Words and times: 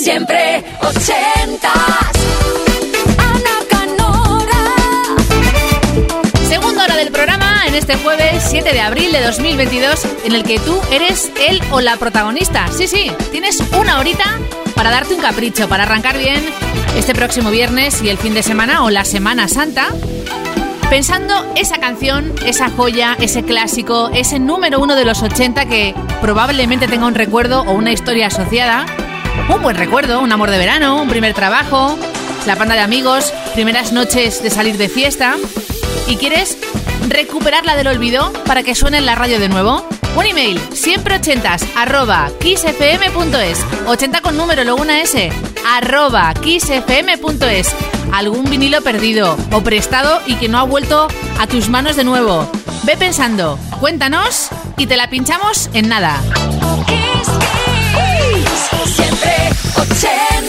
Siempre 0.00 0.64
ochentas. 0.80 1.72
Ana 3.18 3.56
Canora. 3.68 4.62
Segunda 6.48 6.84
hora 6.84 6.96
del 6.96 7.10
programa 7.10 7.66
en 7.66 7.74
este 7.74 7.96
jueves 7.96 8.44
7 8.48 8.72
de 8.72 8.80
abril 8.80 9.10
de 9.10 9.20
2022 9.22 10.06
en 10.24 10.34
el 10.36 10.44
que 10.44 10.60
tú 10.60 10.80
eres 10.92 11.32
el 11.48 11.60
o 11.72 11.80
la 11.80 11.96
protagonista. 11.96 12.68
Sí, 12.68 12.86
sí, 12.86 13.10
tienes 13.32 13.60
una 13.76 13.98
horita 13.98 14.38
para 14.76 14.90
darte 14.90 15.14
un 15.14 15.20
capricho, 15.20 15.68
para 15.68 15.82
arrancar 15.82 16.16
bien 16.16 16.44
este 16.96 17.14
próximo 17.14 17.50
viernes 17.50 18.00
y 18.00 18.08
el 18.08 18.18
fin 18.18 18.34
de 18.34 18.44
semana 18.44 18.84
o 18.84 18.90
la 18.90 19.04
Semana 19.04 19.48
Santa. 19.48 19.88
Pensando 20.88 21.34
esa 21.56 21.78
canción, 21.78 22.32
esa 22.46 22.70
joya, 22.70 23.16
ese 23.20 23.42
clásico, 23.42 24.10
ese 24.14 24.38
número 24.38 24.78
uno 24.80 24.94
de 24.94 25.04
los 25.04 25.22
80 25.22 25.66
que 25.66 25.94
probablemente 26.20 26.86
tenga 26.86 27.06
un 27.06 27.14
recuerdo 27.14 27.62
o 27.62 27.72
una 27.72 27.92
historia 27.92 28.28
asociada. 28.28 28.86
Un 29.54 29.62
buen 29.62 29.76
recuerdo, 29.76 30.20
un 30.20 30.32
amor 30.32 30.50
de 30.50 30.58
verano, 30.58 31.00
un 31.00 31.08
primer 31.08 31.34
trabajo, 31.34 31.98
la 32.46 32.54
banda 32.54 32.74
de 32.74 32.80
amigos, 32.80 33.32
primeras 33.54 33.92
noches 33.92 34.42
de 34.42 34.50
salir 34.50 34.76
de 34.76 34.88
fiesta. 34.88 35.36
¿Y 36.06 36.16
quieres 36.16 36.56
recuperarla 37.08 37.76
del 37.76 37.88
olvido 37.88 38.32
para 38.46 38.62
que 38.62 38.74
suene 38.74 38.98
en 38.98 39.06
la 39.06 39.14
radio 39.14 39.38
de 39.38 39.48
nuevo? 39.48 39.86
Un 40.16 40.26
email, 40.26 40.60
siempre 40.72 41.16
ochentas, 41.16 41.64
arroba 41.76 42.30
kissfm.es. 42.40 43.64
80 43.86 44.20
con 44.20 44.36
número, 44.36 44.64
luego 44.64 44.82
una 44.82 45.00
S, 45.00 45.30
arroba 45.66 46.34
kissfm.es. 46.34 47.74
Algún 48.12 48.44
vinilo 48.44 48.82
perdido 48.82 49.36
o 49.52 49.60
prestado 49.62 50.20
y 50.26 50.34
que 50.34 50.48
no 50.48 50.58
ha 50.58 50.64
vuelto 50.64 51.08
a 51.38 51.46
tus 51.46 51.68
manos 51.68 51.96
de 51.96 52.04
nuevo. 52.04 52.50
Ve 52.84 52.96
pensando, 52.96 53.58
cuéntanos 53.80 54.48
y 54.76 54.86
te 54.86 54.96
la 54.96 55.10
pinchamos 55.10 55.70
en 55.74 55.88
nada. 55.88 56.20
Siempre 58.86 59.50
ochentas. 59.76 60.47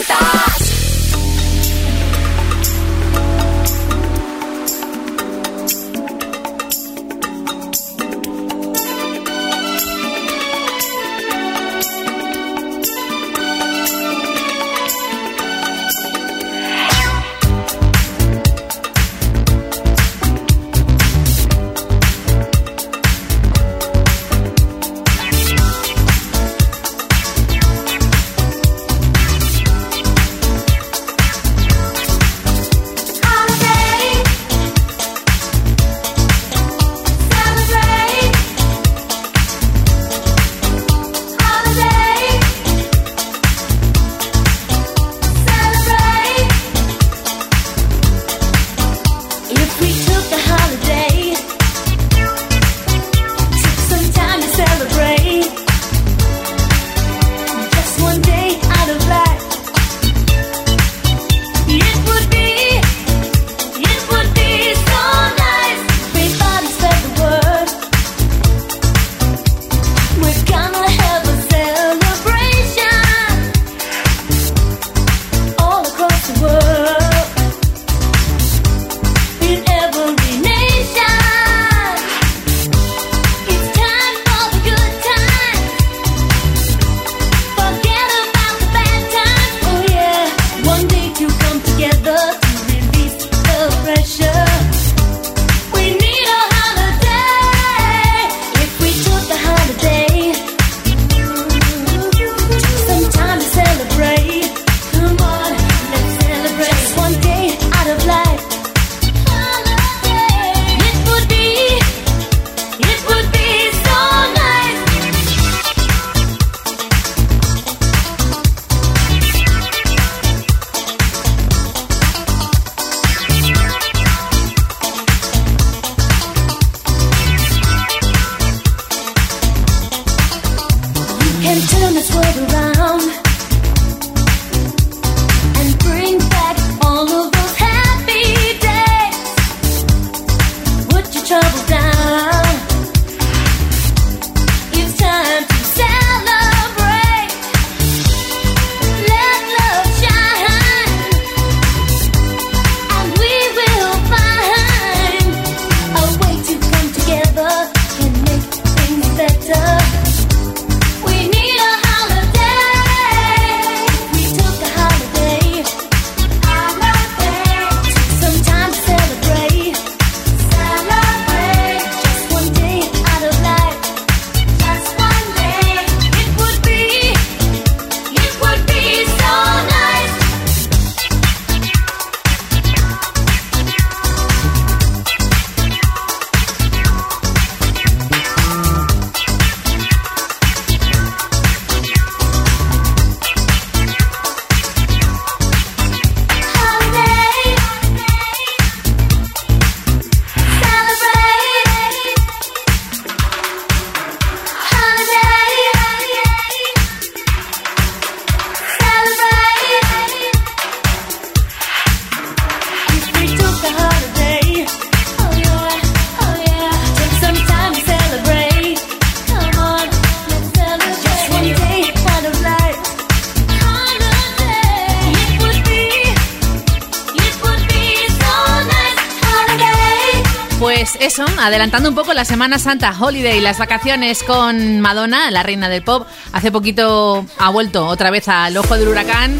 Adelantando 231.49 231.89
un 231.89 231.95
poco 231.95 232.13
la 232.13 232.25
Semana 232.25 232.59
Santa, 232.59 232.95
Holiday, 232.97 233.41
las 233.41 233.57
vacaciones 233.57 234.21
con 234.21 234.79
Madonna, 234.81 235.31
la 235.31 235.41
reina 235.41 235.67
del 235.67 235.81
pop, 235.81 236.07
hace 236.31 236.51
poquito 236.51 237.25
ha 237.39 237.49
vuelto 237.49 237.87
otra 237.87 238.11
vez 238.11 238.27
al 238.27 238.55
ojo 238.55 238.75
del 238.75 238.87
huracán 238.87 239.35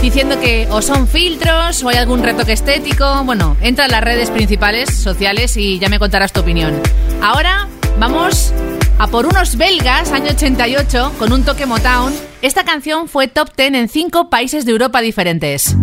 diciendo 0.00 0.38
que 0.38 0.68
o 0.70 0.80
son 0.80 1.08
filtros 1.08 1.82
o 1.82 1.88
hay 1.88 1.96
algún 1.96 2.22
retoque 2.22 2.52
estético. 2.52 3.24
Bueno, 3.24 3.56
entra 3.60 3.86
en 3.86 3.90
las 3.90 4.04
redes 4.04 4.30
principales 4.30 4.94
sociales 4.94 5.56
y 5.56 5.80
ya 5.80 5.88
me 5.88 5.98
contarás 5.98 6.32
tu 6.32 6.40
opinión. 6.40 6.80
Ahora 7.20 7.66
vamos 7.98 8.52
a 8.98 9.08
por 9.08 9.26
unos 9.26 9.56
belgas, 9.56 10.12
año 10.12 10.30
88, 10.30 11.14
con 11.18 11.32
un 11.32 11.42
toque 11.42 11.66
Motown. 11.66 12.14
Esta 12.42 12.64
canción 12.64 13.08
fue 13.08 13.26
top 13.26 13.48
10 13.56 13.74
en 13.74 13.88
cinco 13.88 14.30
países 14.30 14.64
de 14.66 14.72
Europa 14.72 15.00
diferentes. 15.00 15.74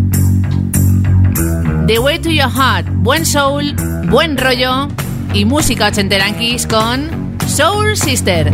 The 1.87 1.99
Way 1.99 2.19
to 2.19 2.29
Your 2.29 2.49
Heart, 2.49 2.87
buen 2.91 3.25
soul, 3.25 3.75
buen 4.07 4.37
rollo 4.37 4.87
y 5.33 5.45
música 5.45 5.87
ochenteranquis 5.87 6.67
con 6.67 7.37
Soul 7.47 7.95
Sister. 7.95 8.51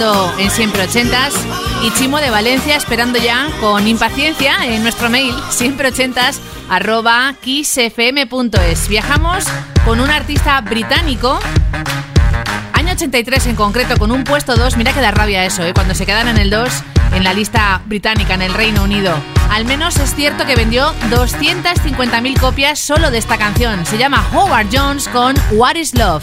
En 0.00 0.50
siempre 0.52 0.84
ochentas 0.84 1.34
y 1.82 1.90
Chimo 1.90 2.18
de 2.18 2.30
Valencia 2.30 2.76
esperando 2.76 3.18
ya 3.18 3.48
con 3.60 3.88
impaciencia 3.88 4.64
en 4.64 4.84
nuestro 4.84 5.10
mail 5.10 5.34
siempre 5.50 5.88
ochentas 5.88 6.40
arroba 6.70 7.34
kissfm.es. 7.40 8.88
Viajamos 8.88 9.44
con 9.84 9.98
un 9.98 10.08
artista 10.08 10.60
británico 10.60 11.40
año 12.74 12.92
83 12.92 13.48
en 13.48 13.56
concreto 13.56 13.96
con 13.96 14.12
un 14.12 14.22
puesto 14.22 14.54
2, 14.54 14.76
mira 14.76 14.92
que 14.92 15.00
da 15.00 15.10
rabia 15.10 15.44
eso, 15.44 15.64
¿eh? 15.64 15.74
cuando 15.74 15.96
se 15.96 16.06
quedan 16.06 16.28
en 16.28 16.38
el 16.38 16.50
2 16.50 16.70
en 17.14 17.24
la 17.24 17.32
lista 17.32 17.82
británica 17.86 18.34
en 18.34 18.42
el 18.42 18.54
Reino 18.54 18.84
Unido. 18.84 19.12
Al 19.50 19.64
menos 19.64 19.96
es 19.96 20.14
cierto 20.14 20.46
que 20.46 20.54
vendió 20.54 20.94
250.000 21.10 22.38
copias 22.38 22.78
solo 22.78 23.10
de 23.10 23.18
esta 23.18 23.36
canción. 23.36 23.84
Se 23.84 23.98
llama 23.98 24.24
Howard 24.32 24.68
Jones 24.70 25.08
con 25.08 25.34
What 25.50 25.74
is 25.74 25.92
Love. 25.94 26.22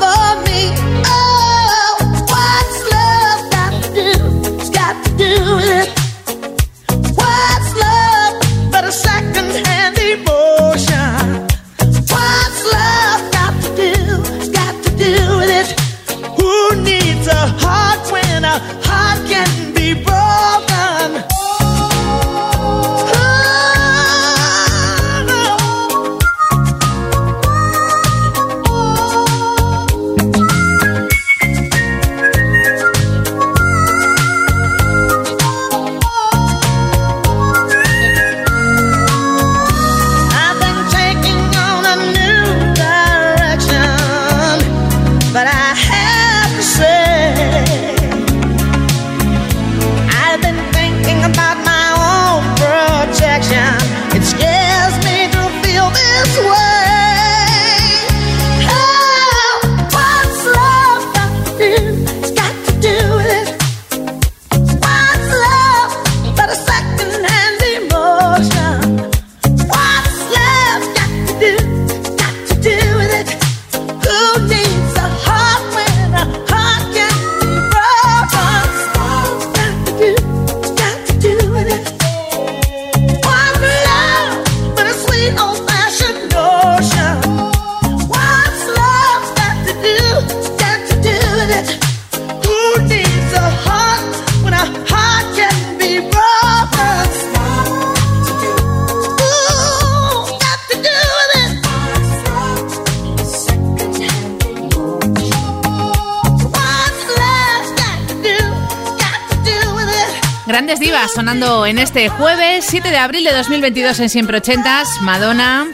este 111.93 112.07
jueves 112.07 112.65
7 112.69 112.89
de 112.89 112.95
abril 112.95 113.25
de 113.25 113.33
2022 113.33 113.99
en 113.99 114.07
Siempre 114.07 114.37
Ochentas, 114.37 115.01
Madonna, 115.01 115.67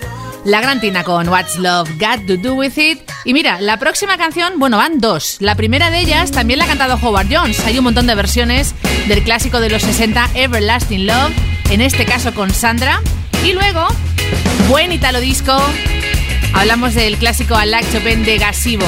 La 0.46 0.62
Gran 0.62 0.82
Tina 0.82 1.04
con 1.04 1.30
What's 1.30 1.58
Love 1.58 1.92
Got 2.00 2.26
to 2.26 2.38
Do 2.38 2.56
With 2.56 2.76
It. 2.76 3.02
Y 3.24 3.36
mira, 3.36 3.62
la 3.62 3.78
próxima 3.78 4.18
canción, 4.18 4.58
bueno, 4.58 4.78
van 4.78 5.00
dos. 5.00 5.38
La 5.42 5.54
primera 5.54 5.92
de 5.92 6.00
ellas 6.00 6.32
también 6.32 6.58
la 6.58 6.66
ha 6.66 6.68
cantado 6.68 6.98
Howard 7.00 7.28
Jones. 7.30 7.64
Hay 7.68 7.78
un 7.78 7.84
montón 7.84 8.08
de 8.08 8.16
versiones 8.16 8.74
del 9.08 9.22
clásico 9.22 9.60
de 9.60 9.70
los 9.70 9.84
60, 9.84 10.32
Everlasting 10.34 11.06
Love, 11.06 11.34
en 11.70 11.82
este 11.82 12.04
caso 12.06 12.34
con 12.34 12.52
Sandra. 12.52 13.00
Y 13.46 13.54
luego, 13.54 13.86
buen 14.70 14.92
italo 14.92 15.20
disco, 15.20 15.56
hablamos 16.52 16.96
del 16.96 17.18
clásico 17.18 17.54
Alac 17.54 17.86
Chopin 17.92 18.26
de 18.26 18.40
Gasivo. 18.40 18.88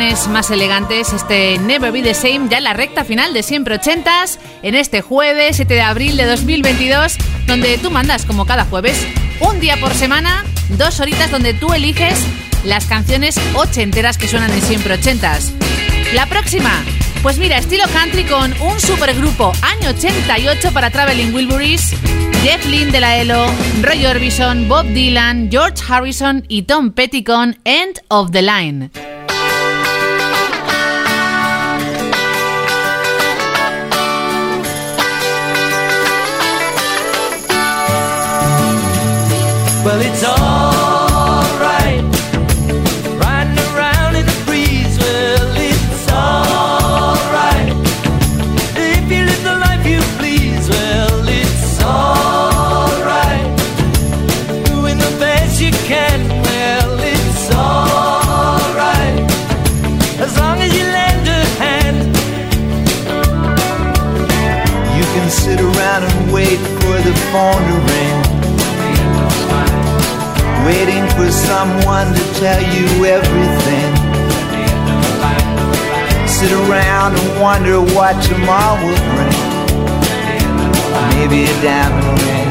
Más 0.00 0.50
elegantes, 0.50 1.12
este 1.12 1.58
Never 1.58 1.92
Be 1.92 2.00
the 2.00 2.14
Same, 2.14 2.48
ya 2.48 2.56
en 2.56 2.64
la 2.64 2.72
recta 2.72 3.04
final 3.04 3.34
de 3.34 3.42
Siempre 3.42 3.74
Ochentas, 3.74 4.38
en 4.62 4.74
este 4.74 5.02
jueves 5.02 5.56
7 5.56 5.74
de 5.74 5.82
abril 5.82 6.16
de 6.16 6.24
2022, 6.24 7.18
donde 7.46 7.76
tú 7.76 7.90
mandas, 7.90 8.24
como 8.24 8.46
cada 8.46 8.64
jueves, 8.64 9.06
un 9.40 9.60
día 9.60 9.76
por 9.76 9.92
semana, 9.92 10.46
dos 10.70 11.00
horitas 11.00 11.30
donde 11.30 11.52
tú 11.52 11.74
eliges 11.74 12.18
las 12.64 12.86
canciones 12.86 13.38
ochenteras 13.54 14.16
que 14.16 14.26
suenan 14.26 14.50
en 14.52 14.62
Siempre 14.62 14.94
Ochentas. 14.94 15.52
La 16.14 16.24
próxima, 16.24 16.82
pues 17.22 17.36
mira, 17.36 17.58
estilo 17.58 17.84
country 17.92 18.24
con 18.24 18.54
un 18.62 18.80
supergrupo, 18.80 19.52
año 19.60 19.90
88 19.90 20.72
para 20.72 20.90
Traveling 20.90 21.34
Wilburys, 21.34 21.94
Jeff 22.42 22.64
Lynne 22.64 22.90
de 22.90 23.00
la 23.00 23.18
ELO, 23.18 23.46
Roy 23.82 24.06
Orbison, 24.06 24.66
Bob 24.66 24.86
Dylan, 24.86 25.50
George 25.50 25.84
Harrison 25.86 26.42
y 26.48 26.62
Tom 26.62 26.92
Petty 26.92 27.22
con 27.22 27.58
End 27.64 28.00
of 28.08 28.30
the 28.30 28.40
Line. 28.40 28.90
Phone 67.32 67.62
to 67.68 67.76
ring 67.92 68.30
waiting 70.66 71.06
for 71.16 71.30
someone 71.30 72.08
to 72.14 72.24
tell 72.40 72.60
you 72.74 72.86
everything. 73.04 73.90
Sit 76.28 76.52
around 76.52 77.18
and 77.18 77.40
wonder 77.40 77.80
what 77.94 78.14
tomorrow 78.22 78.76
will 78.84 79.02
bring. 79.12 79.40
Maybe 81.14 81.44
a 81.44 81.54
diamond 81.62 82.18
ring. 82.26 82.50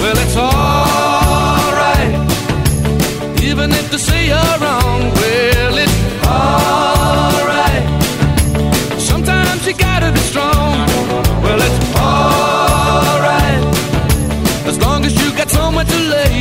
Well, 0.00 0.18
it's 0.24 0.36
alright, 0.36 2.14
even 3.42 3.70
if 3.72 3.90
they 3.90 3.98
say 3.98 4.26
you're 4.32 4.56
wrong. 4.62 5.00
Well, 5.20 5.76
it's 5.84 5.98
alright. 6.26 7.84
Sometimes 9.00 9.66
you 9.66 9.74
gotta 9.74 10.12
be 10.12 10.20
strong. 10.30 11.31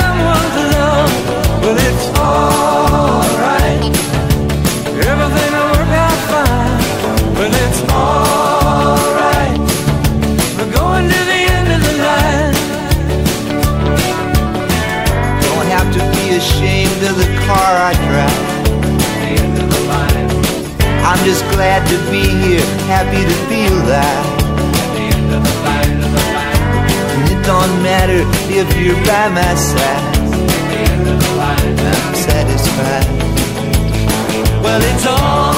I'm 0.00 0.20
on 0.20 0.46
to 0.56 0.64
love, 0.76 1.12
but 1.62 1.76
it's 1.88 2.06
alright. 2.18 3.82
Everything 5.10 5.50
I'll 5.58 5.72
work 5.76 5.92
out 6.04 6.20
fine, 6.32 6.80
but 7.34 7.50
it's 7.64 7.80
alright. 7.90 9.58
We're 10.56 10.72
going 10.72 11.06
to 11.08 11.20
the 11.32 11.40
end 11.56 11.68
of 11.76 11.80
the 11.88 11.94
line. 12.06 12.56
Don't 15.42 15.68
have 15.76 15.88
to 15.94 16.02
be 16.16 16.36
ashamed 16.36 17.02
of 17.08 17.16
the 17.16 17.30
car 17.46 17.70
I 17.90 17.92
drive. 18.08 18.46
The 19.20 19.30
end 19.42 19.56
of 19.62 19.68
the 19.74 19.82
line. 19.88 20.28
I'm 21.04 21.20
just 21.24 21.44
glad 21.54 21.86
to 21.88 21.96
be 22.10 22.24
here, 22.44 22.66
happy 22.86 23.22
to 23.24 23.36
be 23.48 23.66
alive. 23.66 24.37
Don't 27.48 27.82
matter 27.82 28.20
if 28.50 28.68
you're 28.76 28.94
by 29.06 29.30
my 29.30 29.54
side. 29.54 30.18
I'm 31.80 32.14
satisfied. 32.14 33.06
Well, 34.62 34.82
it's 34.82 35.06
alright. 35.06 35.57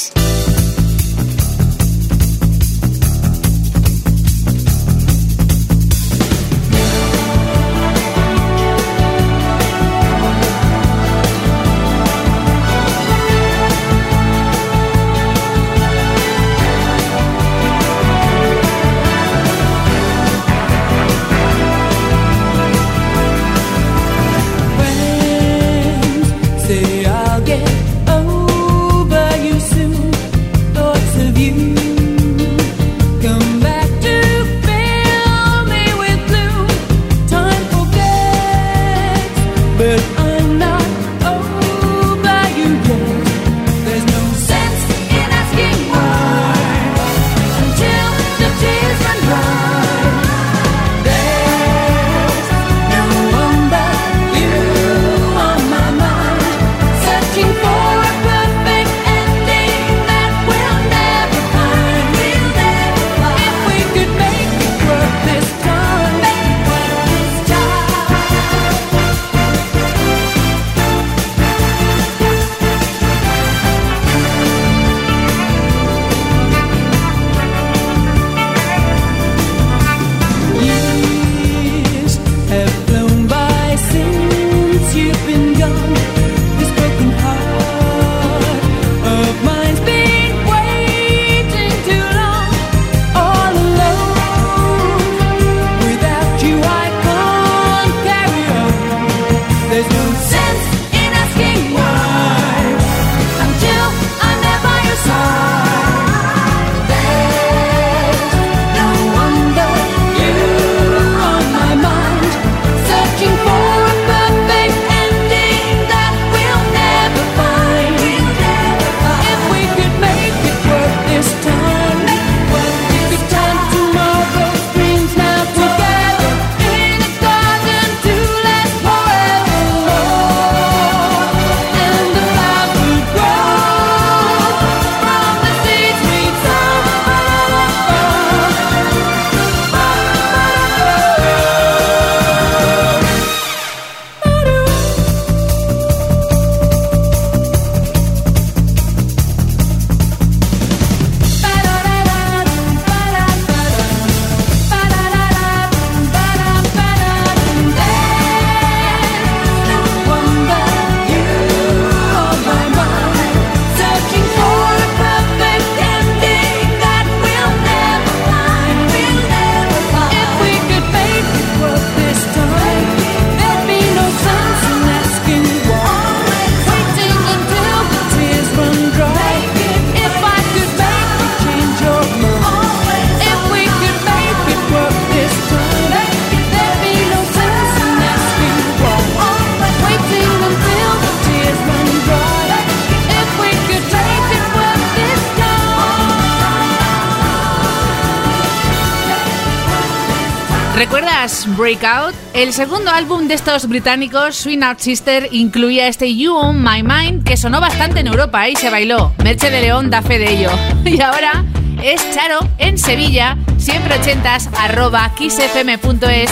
Breakout? 201.71 202.13
El 202.33 202.51
segundo 202.51 202.91
álbum 202.91 203.29
de 203.29 203.33
estos 203.33 203.65
británicos, 203.69 204.35
Swing 204.35 204.61
Out 204.61 204.79
Sister, 204.79 205.29
incluía 205.31 205.87
este 205.87 206.13
You 206.13 206.35
On 206.35 206.61
My 206.61 206.83
Mind 206.83 207.23
que 207.23 207.37
sonó 207.37 207.61
bastante 207.61 208.01
en 208.01 208.07
Europa 208.07 208.49
y 208.49 208.57
se 208.57 208.69
bailó. 208.69 209.13
Merche 209.23 209.49
de 209.49 209.61
León 209.61 209.89
da 209.89 210.01
fe 210.01 210.19
de 210.19 210.33
ello. 210.33 210.49
Y 210.85 210.99
ahora 210.99 211.45
es 211.81 212.01
Charo 212.13 212.39
en 212.57 212.77
Sevilla, 212.77 213.37
siempre 213.57 213.97
ochentas, 213.97 214.49
arroba 214.57 215.13
kissfm.es, 215.15 216.31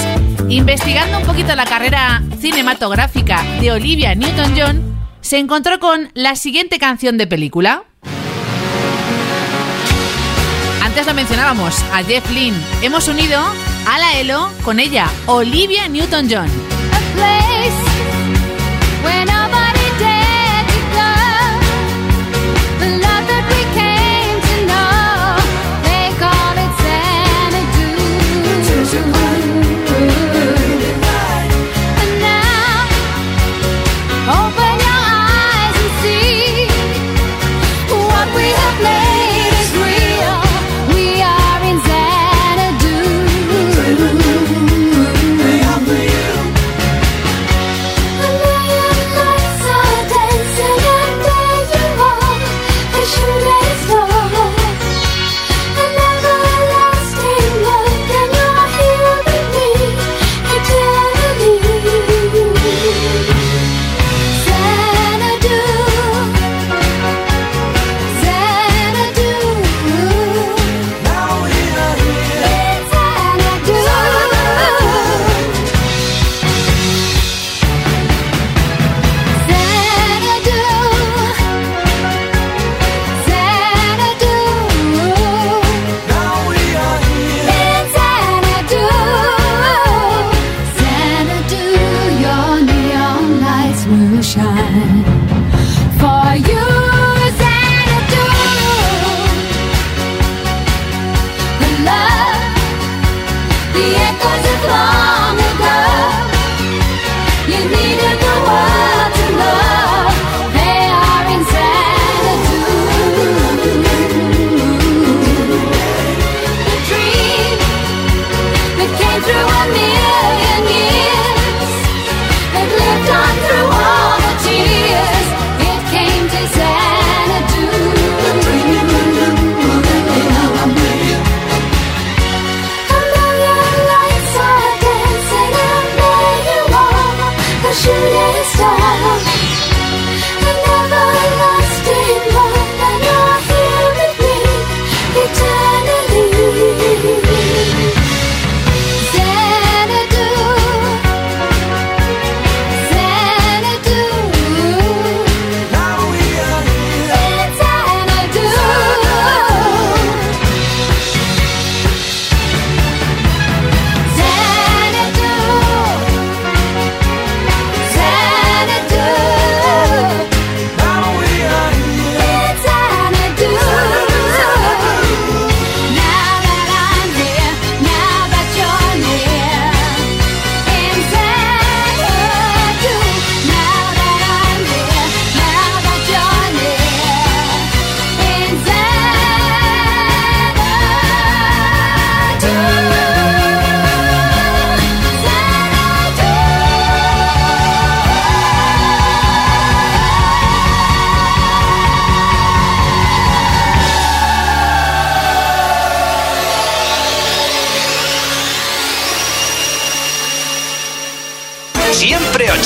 investigando 0.50 1.20
un 1.20 1.24
poquito 1.24 1.56
la 1.56 1.66
carrera 1.66 2.22
cinematográfica 2.42 3.42
de 3.62 3.72
Olivia 3.72 4.16
Newton-John, 4.16 5.00
se 5.22 5.38
encontró 5.38 5.80
con 5.80 6.10
la 6.16 6.36
siguiente 6.36 6.80
canción 6.80 7.18
de 7.18 7.28
película. 7.28 7.84
Antes 11.00 11.14
lo 11.14 11.16
mencionábamos, 11.16 11.82
a 11.94 12.04
Jeff 12.04 12.30
Lynne. 12.30 12.58
Hemos 12.82 13.08
unido 13.08 13.40
a 13.88 14.00
la 14.00 14.20
Elo 14.20 14.52
con 14.66 14.82
ella, 14.82 15.08
Olivia 15.28 15.88
Newton-John. 15.88 16.50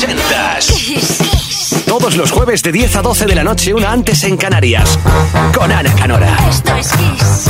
los 2.18 2.32
jueves 2.32 2.62
de 2.62 2.72
10 2.72 2.98
a 2.98 3.02
12 3.02 3.26
de 3.26 3.36
la 3.36 3.44
noche, 3.44 3.74
una 3.74 3.92
antes 3.92 4.24
en 4.24 4.38
Canarias. 4.38 5.00
Con 5.56 5.72
Ana 5.72 5.94
Canora. 5.96 6.38
Esto 6.50 6.76
es 6.76 6.92
Kiss. 6.92 7.50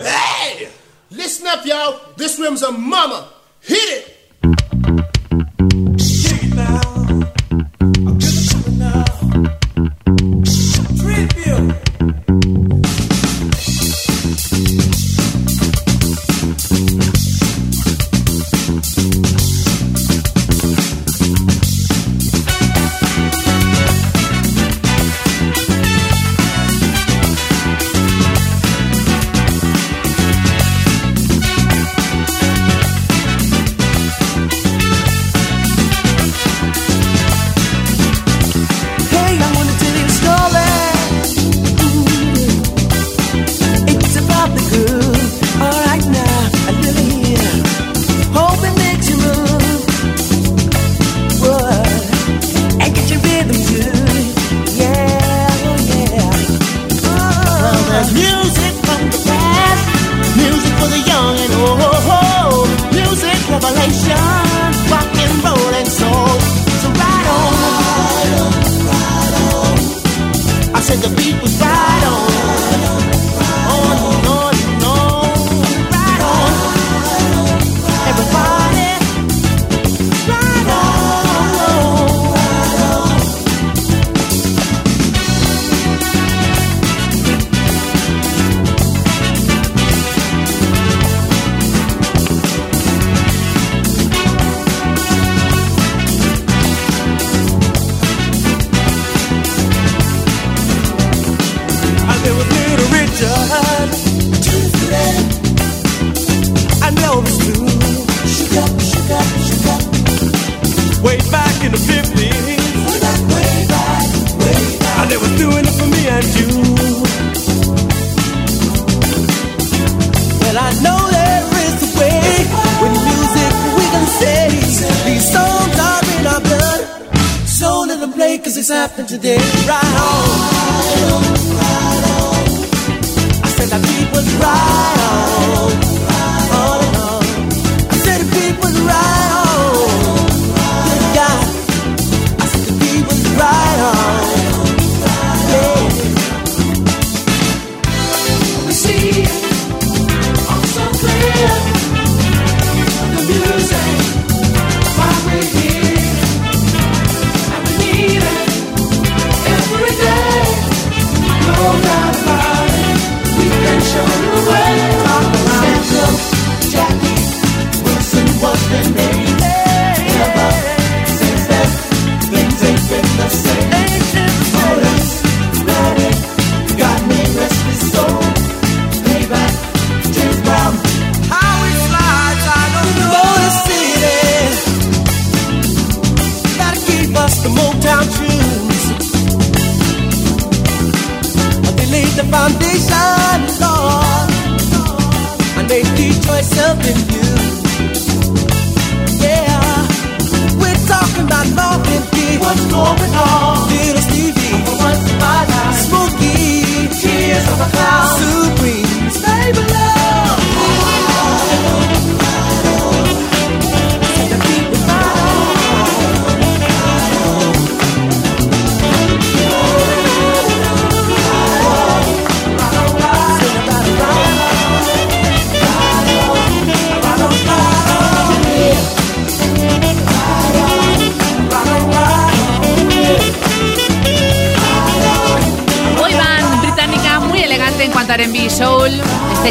Hey! 0.00 0.68
Listen 1.10 1.46
up, 1.46 1.64
y'all. 1.64 2.00
This 2.16 2.38
room's 2.38 2.62
a 2.62 2.70
mama. 2.70 3.28
Hit 3.60 3.76
it! 3.76 4.03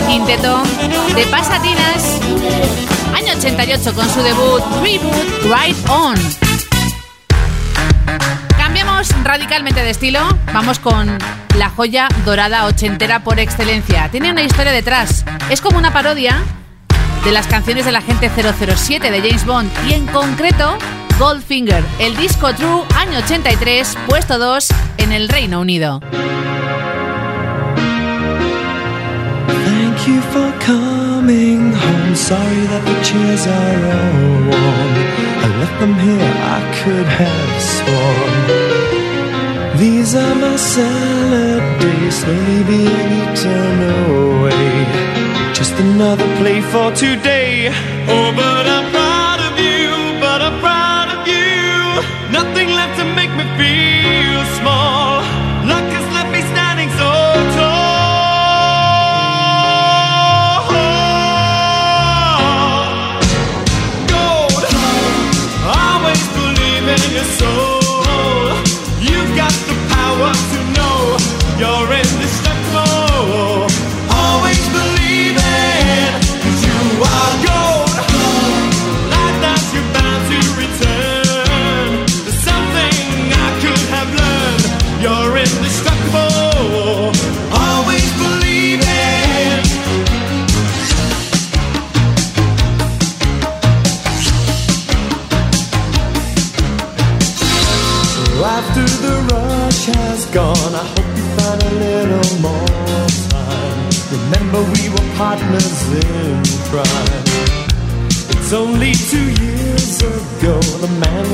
quinteto 0.07 0.61
de 1.15 1.25
Pasatinas, 1.27 2.19
año 3.15 3.33
88 3.37 3.93
con 3.93 4.09
su 4.09 4.21
debut 4.21 4.61
Reboot 4.81 5.43
Right 5.43 5.89
On. 5.89 6.15
Cambiamos 8.57 9.09
radicalmente 9.23 9.81
de 9.83 9.89
estilo, 9.89 10.19
vamos 10.53 10.79
con 10.79 11.17
la 11.57 11.69
joya 11.69 12.07
dorada 12.25 12.65
ochentera 12.65 13.23
por 13.23 13.39
excelencia. 13.39 14.09
Tiene 14.09 14.31
una 14.31 14.43
historia 14.43 14.71
detrás, 14.71 15.25
es 15.49 15.61
como 15.61 15.77
una 15.77 15.93
parodia 15.93 16.43
de 17.23 17.31
las 17.31 17.47
canciones 17.47 17.85
de 17.85 17.91
la 17.91 18.01
gente 18.01 18.29
007 18.29 19.11
de 19.11 19.19
James 19.21 19.45
Bond 19.45 19.69
y 19.87 19.93
en 19.93 20.05
concreto 20.07 20.77
Goldfinger, 21.19 21.83
el 21.99 22.17
disco 22.17 22.53
True 22.53 22.83
año 22.95 23.19
83, 23.19 23.97
puesto 24.07 24.39
2 24.39 24.67
en 24.97 25.11
el 25.11 25.29
Reino 25.29 25.61
Unido. 25.61 26.01
Thank 30.03 30.15
you 30.15 30.23
for 30.35 30.51
coming 30.59 31.71
home. 31.71 32.13
Sorry 32.13 32.63
that 32.71 32.83
the 32.83 32.97
chairs 33.07 33.47
are 33.47 33.83
all 33.95 34.51
warm. 34.51 34.93
I 35.45 35.47
left 35.61 35.77
them 35.79 35.95
here, 35.95 36.33
I 36.55 36.59
could 36.79 37.07
have 37.23 37.55
sworn. 37.71 38.43
These 39.79 40.11
are 40.15 40.35
my 40.35 40.57
salad 40.57 41.63
days, 41.79 42.15
slowly 42.19 42.63
being 42.67 43.11
eaten 43.21 43.79
away. 44.11 44.75
Just 45.55 45.71
another 45.79 46.27
play 46.35 46.59
for 46.59 46.91
today. 46.91 47.71
Oh, 48.11 48.33
but 48.35 48.67
I'm 48.75 48.82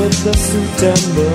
of 0.10 0.24
the 0.24 0.34
September 0.34 1.30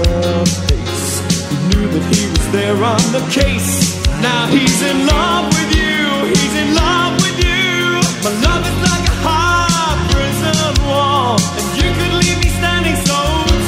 face. 0.67 1.21
He 1.51 1.57
knew 1.69 1.87
that 1.95 2.05
he 2.15 2.23
was 2.31 2.47
there 2.51 2.79
on 2.83 3.03
the 3.13 3.23
case. 3.31 4.03
Now 4.21 4.47
he's 4.49 4.83
in 4.83 5.07
love 5.07 5.47
with 5.55 5.71
you. 5.79 5.95
He's 6.35 6.55
in 6.63 6.75
love 6.75 7.15
with 7.23 7.39
you. 7.39 8.03
My 8.25 8.33
love 8.47 8.63
is 8.67 8.79
like 8.91 9.07
a 9.07 9.17
high 9.27 9.95
prison 10.11 10.75
wall, 10.87 11.39
and 11.59 11.67
you 11.79 11.89
could 11.97 12.15
leave 12.23 12.39
me 12.43 12.51
standing 12.59 12.99
so 13.07 13.21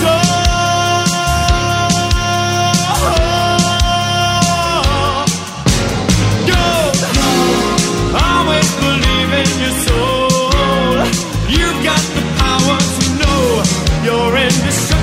tall. 0.03 0.35
Good, 6.51 6.97
always 8.27 8.71
believe 8.83 9.31
in 9.43 9.51
your 9.63 9.77
soul. 9.87 10.99
You've 11.55 11.81
got 11.87 12.03
the 12.17 12.25
power 12.43 12.79
to 12.97 13.07
know 13.23 13.63
you're 14.03 14.37
in 14.39 14.55
the. 14.67 14.96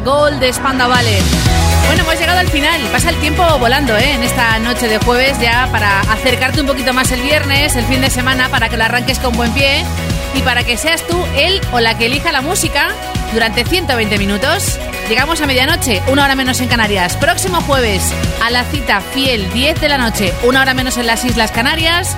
Gold 0.00 0.40
de 0.40 0.52
Spanda 0.52 0.86
Ballet. 0.86 1.22
Bueno, 1.86 2.02
hemos 2.02 2.18
llegado 2.18 2.38
al 2.38 2.48
final. 2.48 2.80
Pasa 2.92 3.10
el 3.10 3.16
tiempo 3.16 3.42
volando, 3.58 3.96
¿eh? 3.96 4.12
En 4.12 4.22
esta 4.22 4.58
noche 4.58 4.88
de 4.88 4.98
jueves 4.98 5.38
ya 5.40 5.68
para 5.72 6.00
acercarte 6.00 6.60
un 6.60 6.66
poquito 6.66 6.92
más 6.92 7.10
el 7.12 7.22
viernes, 7.22 7.76
el 7.76 7.84
fin 7.86 8.00
de 8.00 8.10
semana, 8.10 8.48
para 8.48 8.68
que 8.68 8.76
lo 8.76 8.84
arranques 8.84 9.18
con 9.18 9.34
buen 9.34 9.52
pie 9.52 9.84
y 10.34 10.42
para 10.42 10.64
que 10.64 10.76
seas 10.76 11.06
tú 11.06 11.24
él 11.36 11.60
o 11.72 11.80
la 11.80 11.96
que 11.96 12.06
elija 12.06 12.32
la 12.32 12.42
música 12.42 12.88
durante 13.32 13.64
120 13.64 14.18
minutos. 14.18 14.78
Llegamos 15.08 15.40
a 15.40 15.46
medianoche, 15.46 16.02
una 16.08 16.24
hora 16.24 16.34
menos 16.34 16.60
en 16.60 16.68
Canarias. 16.68 17.16
Próximo 17.16 17.60
jueves, 17.62 18.12
a 18.42 18.50
la 18.50 18.64
cita 18.64 19.00
fiel, 19.00 19.50
10 19.52 19.80
de 19.80 19.88
la 19.88 19.98
noche, 19.98 20.34
una 20.42 20.60
hora 20.60 20.74
menos 20.74 20.98
en 20.98 21.06
las 21.06 21.24
Islas 21.24 21.50
Canarias. 21.50 22.14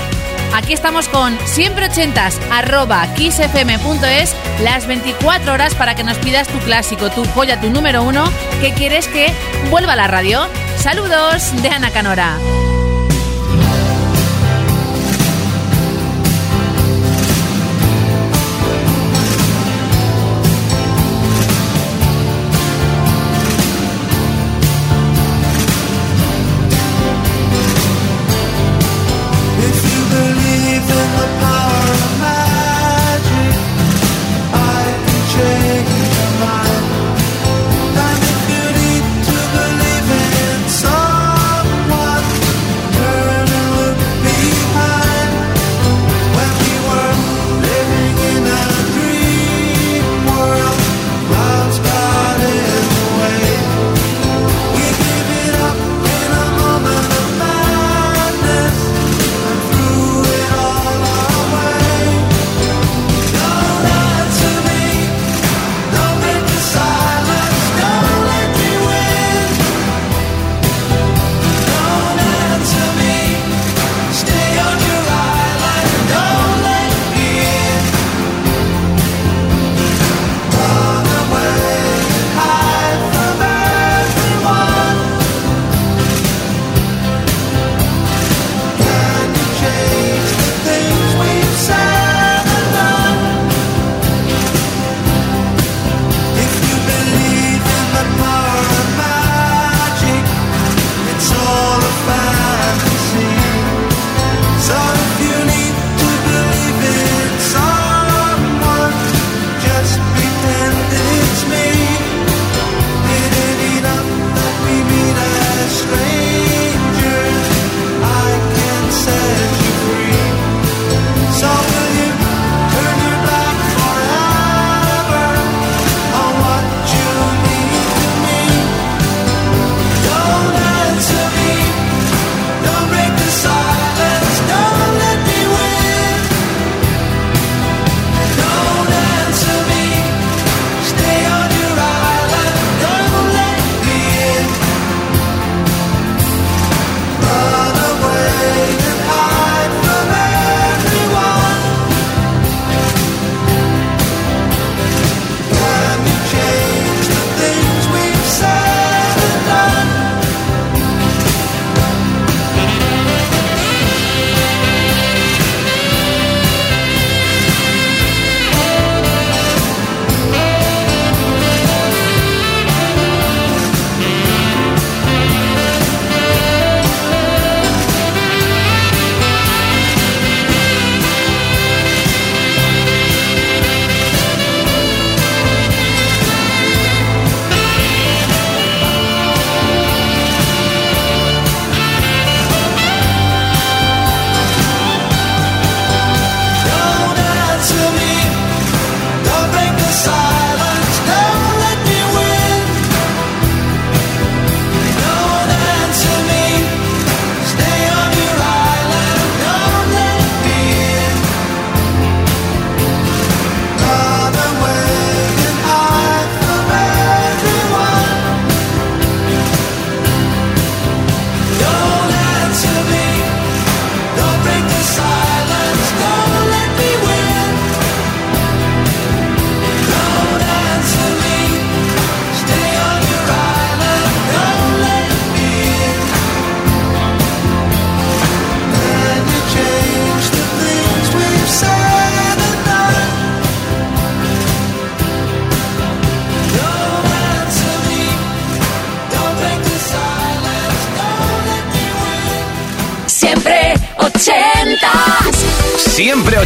Aquí 0.53 0.73
estamos 0.73 1.09
con 1.09 1.39
siempre 1.47 1.87
ochentas 1.87 2.41
arroba 2.51 3.07
kissfm.es 3.15 4.35
las 4.63 4.87
24 4.87 5.53
horas 5.53 5.75
para 5.75 5.95
que 5.95 6.05
nos 6.05 6.19
pidas 6.19 6.49
tu 6.49 6.59
clásico, 6.59 7.11
tu 7.11 7.25
joya, 7.27 7.61
tu 7.61 7.71
número 7.71 8.03
uno 8.03 8.25
que 8.61 8.73
quieres 8.75 9.07
que 9.09 9.33
vuelva 9.71 9.93
a 9.93 9.97
la 9.97 10.09
radio. 10.09 10.47
Saludos 10.77 11.53
de 11.63 11.69
Ana 11.69 11.91
Canora. 11.91 12.60